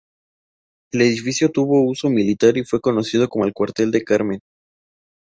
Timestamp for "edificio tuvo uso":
1.03-2.09